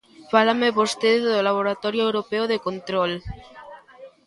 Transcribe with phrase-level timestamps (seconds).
[0.31, 3.11] Fálame vostede do Laboratorio europeo de control.